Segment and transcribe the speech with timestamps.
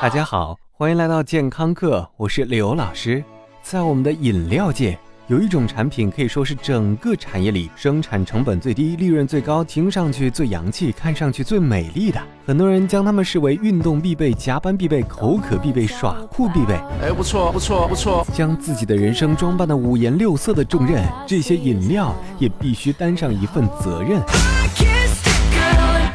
[0.00, 3.22] 大家好，欢迎来到健康课，我是刘老师。
[3.64, 12.22] 在我们的饮料界，有一种产品可以说是整个产业里生产成本最低、利润最高、听上去最洋气、看上去最美丽的。
[12.46, 16.74] 很多人将它们视为运动必备、加班必备、口渴必备、耍酷必备。
[17.02, 18.24] 哎，不错，不错，不错。
[18.32, 24.22] 将自己的人生装扮的五颜六色的重任，这些饮料也必须担上一份责任。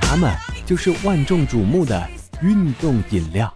[0.00, 0.32] 它们
[0.64, 2.00] 就是万众瞩目的
[2.42, 3.52] 运动饮料。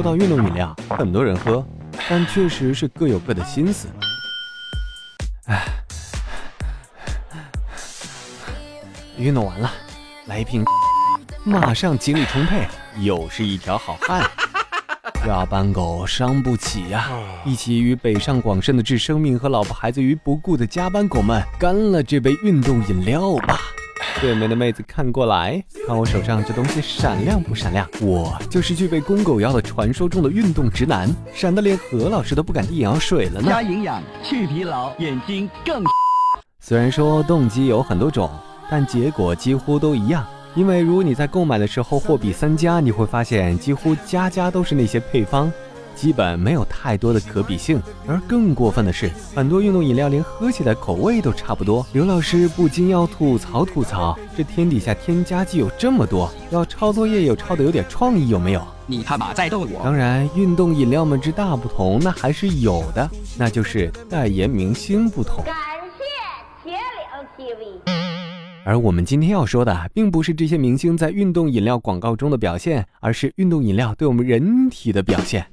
[0.00, 1.62] 说到运动饮料，很多人喝，
[2.08, 3.86] 但确实是各有各的心思。
[5.44, 5.62] 哎，
[9.18, 9.70] 运动完了，
[10.24, 10.64] 来一瓶，
[11.44, 12.66] 马上精力充沛，
[13.00, 14.26] 又是一条好汉。
[15.22, 17.10] 加班狗伤不起呀！
[17.44, 23.60] 一起与北上广深的置生命和老婆孩子于不顾的加班狗们，干了这杯运动饮料吧！
[24.20, 27.88] 对面的妹子看过来，看我手上这东西闪亮不闪亮？
[28.00, 33.48] 我就是具备公狗腰的传说中的运动直男，闪得连何老师都不敢滴眼药水了呢。
[33.48, 35.82] 加营养，去疲劳，眼睛更。
[36.60, 38.30] 虽然说动机有很多种，
[38.70, 40.26] 但结果几乎都一样。
[40.54, 45.50] 因为如果你在购买的时候货比三家，你会发现几乎家家都是那些配方。
[46.00, 51.86] 基本没有太多的可比性，而更过分的是，很多运动饮料连喝起来口味都差不多。
[51.92, 58.66] 刘老师不禁要吐槽吐槽，这天底下添加剂有这么多，要抄作业有抄的有点创意有没有？
[58.86, 59.82] 你他妈在逗我！
[59.84, 63.06] 当然，运动饮料们之大不同，那还是有的，
[63.36, 65.44] 那就是代言明星不同。
[65.44, 65.54] 感
[65.98, 66.78] 谢铁
[67.36, 67.92] 岭 TV。
[68.64, 75.44] 而我们今天要说的，并不是这些明星在运动饮料广告中的表现，而是运动饮料对我们人体的表现。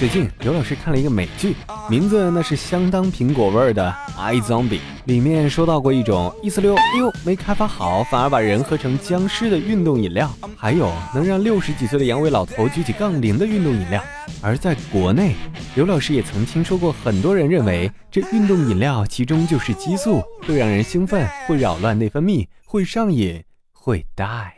[0.00, 1.54] 最近刘老师看了一个美剧，
[1.90, 14.02] 名字那是相当苹果味儿的《I Zombie》，里面说到过一种意思溜溜没开发好，反而把人喝成僵尸的运动饮料，还有能让六十几岁的阳痿老头举起杠铃的运动饮料。
[14.40, 15.34] 而在国内，
[15.74, 24.52] 刘老师也曾听说过，很多人认为这运动饮料其中就是激素，会让人兴奋，会扰乱内分泌，会上瘾，会 die。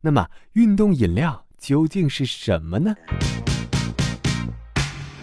[0.00, 2.94] 那么，运动饮料究竟是什么呢？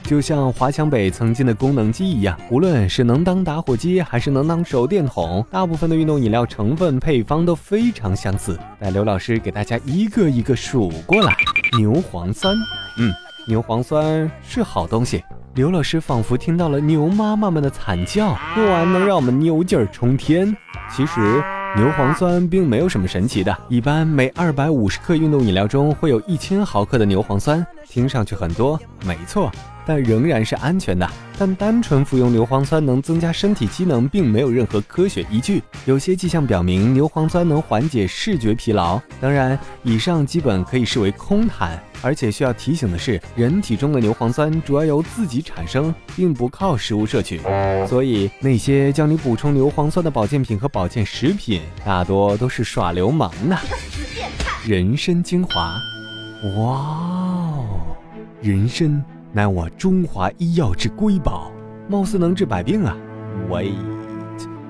[0.03, 8.59] 就像华强北曾经的功能机一样，无论是能当打火机还是能当手电筒，大部分的运动饮料成分配方都非常相似。
[8.79, 11.35] 但刘老师给大家一个一个数过来。
[11.77, 12.53] 牛磺酸，
[12.99, 13.11] 嗯，
[13.47, 15.23] 牛磺酸是好东西。
[15.55, 20.55] 刘老师仿佛听到了牛妈妈们的惨叫，喝完能让我们牛劲儿冲天。
[20.91, 21.21] 其实
[21.75, 29.51] 牛磺酸并没有什么神奇的，一般每二百五十克运动饮料中会有一千毫克的牛磺酸，听上去很多，没错。
[29.85, 31.09] 但仍然是安全的。
[31.37, 35.63] 但单纯服用牛磺酸能增加身体机能，并没有任何科学依据。
[35.85, 39.01] 有些迹象表明牛磺酸能缓解视觉疲劳。
[39.19, 41.81] 当然，以上基本可以视为空谈。
[42.03, 47.39] 而且需要提醒的是，人体中的牛磺酸主要由自己产生，并不靠食物摄取。
[47.87, 53.57] 所以，那些教你补充牛磺酸的保健品和保健食品，大多都是耍流氓的。
[54.67, 55.75] 人参精华，
[56.57, 57.65] 哇哦，
[58.41, 59.03] 人参。
[59.35, 61.51] 乃我中华医药之瑰宝，
[61.89, 62.95] 貌似能治百病啊！
[63.49, 63.71] 喂，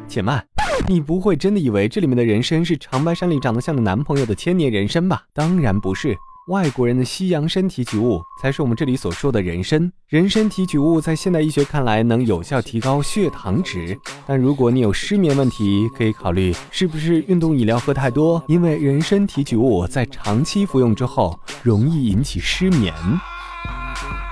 [0.07, 0.41] 且慢，
[0.87, 5.23] 你不会真的以为这里面的人参是长白山里长得像你男朋友的千年人参吧？
[5.33, 6.15] 当然不是，
[6.47, 9.91] 外国人的西洋参提取物才是我们这里所说的人参。
[10.07, 22.93] 人参提取物在现代医学看来能有效提高血糖值，但如果你有失眠问题，可以考虑是不是运动饮料喝太多，因为人参提取物在长期服用之后容易引起失眠。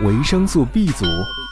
[0.04, 1.06] 维生素 B 族，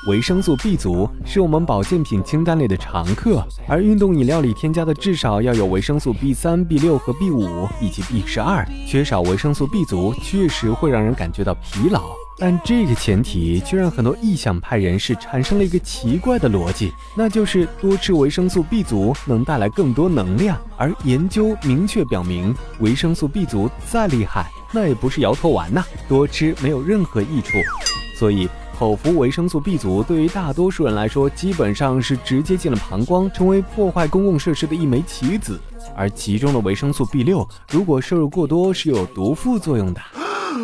[0.08, 8.68] 维生素 B 族是我们保健品清单里的常客，而运动饮料里添加的至少要有维生素 B 三、B 六和 B 五以及 B 十二。
[8.88, 12.02] 缺少维生素 B 族确实会让人感觉到疲劳，
[12.40, 20.57] 但这个前提却让很多意想派人士产生了一个奇怪的逻辑，那就是多吃维生素 B 族能带来更多能量。
[20.75, 27.60] 而研究明确表明，维生素 B 族再厉害，那也不是摇头丸呐，多吃没有任何益处。
[28.19, 35.57] 所以，口服维生素 B 族对于大多数人来说，基本上是直接进了膀胱，成为破坏公共设施的一枚棋子。
[35.95, 40.01] 而其中的维生素 B 六，如果摄入过多，是有毒副作用的。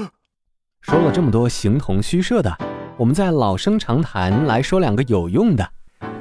[0.84, 2.54] 说了这么多形同虚设的，
[2.98, 5.66] 我们再老生常谈来说两个有用的：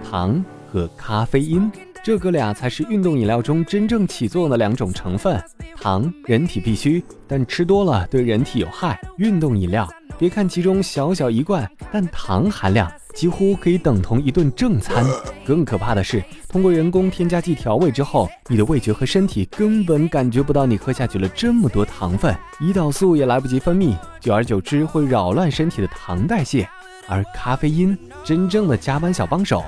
[0.08, 1.69] 糖和咖啡因。
[2.04, 5.42] 这哥俩才是运动饮料中真正起作用的两种成分。
[5.80, 9.00] 糖，人体必须，但吃多了对人体有害。
[9.16, 9.88] 运动饮料，
[10.19, 15.05] 别看其中小小一罐，但糖含量几乎可以等同一顿正餐。
[15.44, 26.69] 更可怕的是，通过人工添加剂调味之后，你的味觉和身体根本感觉不到你喝下去了这么多糖分，胰岛素也来不及分泌，久而久之会扰乱身体的糖代谢。
[27.06, 29.62] 而咖啡因，真正的加班小帮手。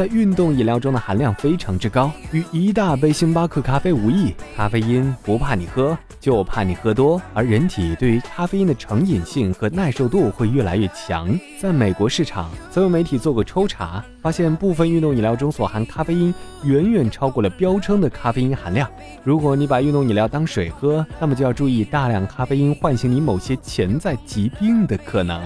[0.00, 4.34] 在运动饮料中的含量非常之高，与一大杯星巴克咖啡无异。
[4.56, 7.20] 咖啡因不怕你喝，就怕你喝多。
[7.34, 11.38] 而人体对于咖啡因的成瘾性和耐受度会越来越强。
[11.60, 18.90] 在美国市场，曾有媒体做过抽查，发现部分运动饮料中所含咖啡因远远超过了标称的咖啡因含量。
[19.22, 25.44] 如果你把运动饮料当水喝，那么就要注意大量咖啡因唤醒你某些潜在疾病的可能。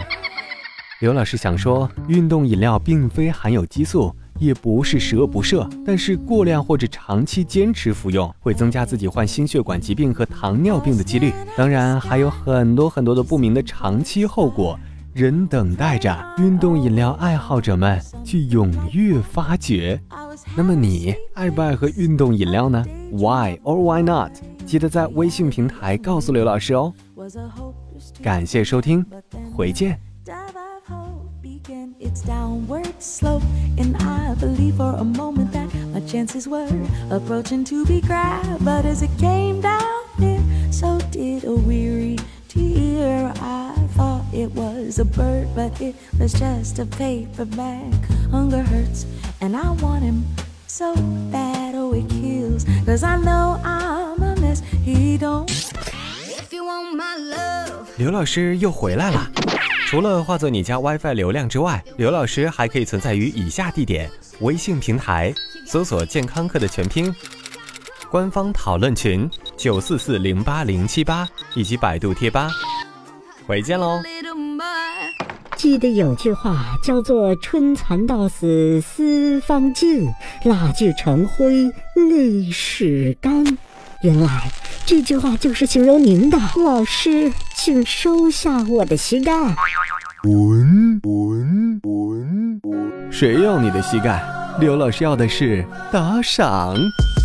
[1.00, 4.14] 刘老师想说，运动饮料并非含有激素。
[4.38, 11.32] 也不是十恶不赦，但是过量或者长期坚持服用会增加自己患心血管疾病和糖尿病的几率。
[11.56, 14.78] 当然，还有很多很多的不明的长期后果，
[15.12, 20.00] 仍等待着运动饮料爱好者们去踊跃发掘。
[20.56, 24.32] 那么你爱不爱喝运动饮料呢？Why or why not？
[24.66, 26.92] 记得在微信平台告诉刘老师哦。
[28.22, 29.04] 感谢收听，
[29.54, 30.00] 回见。
[36.13, 36.67] chances were
[37.09, 38.63] approaching to be grabbed.
[38.63, 40.41] But as it came down here,
[40.71, 42.17] so did a weary
[42.47, 43.31] tear.
[43.41, 47.93] I thought it was a bird, but it was just a paper bag.
[48.31, 49.05] Hunger hurts,
[49.41, 50.23] and I want him
[50.67, 50.93] so
[51.31, 51.75] bad.
[51.75, 54.61] Oh, it kills, cause I know I'm a mess.
[54.85, 55.49] He don't.
[57.97, 59.29] 刘老师又回来了。
[59.87, 64.09] 除了化作你家 WiFi 流量之外，刘老师还可以存在于以下地点：
[64.40, 65.32] 微信平台
[65.64, 67.14] 搜索“健康课”的全拼，
[68.10, 72.50] 官方讨论群九四四零八零七八，以及百度贴吧。
[73.46, 74.02] 回见喽！
[75.56, 80.10] 记得有句话叫做“春蚕到死丝方尽，
[80.44, 83.44] 蜡炬成灰泪始干”。
[84.02, 84.50] 原来
[84.84, 89.32] 这句话就是形容您的，老师，请收下我的膝盖。
[90.22, 92.83] 滚滚滚！
[93.16, 94.20] 谁要你的膝盖？
[94.58, 96.74] 刘老师要的是打赏。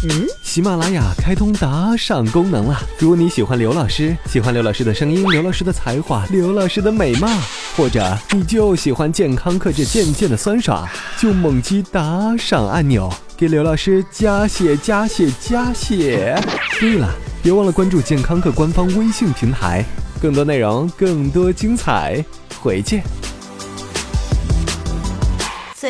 [0.03, 2.79] 嗯，喜马拉雅开通打赏功能了。
[2.99, 7.27] 如果你喜欢刘老师，喜欢刘老师的声音，刘老师的才华，刘老师的美貌，
[7.75, 10.87] 或者你就喜欢健康课这渐渐的酸爽，
[11.17, 13.11] 就猛击打赏按钮。
[13.35, 16.39] 给刘老师加血加血加血！
[16.79, 17.09] 对了，
[17.41, 19.83] 别忘了关注健康课官方微信平台，
[20.21, 22.23] 更多内容，更多精彩，
[22.61, 23.01] 回见。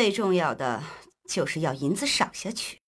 [0.00, 0.82] 最重要的
[1.28, 2.79] 就是要银子赏下去。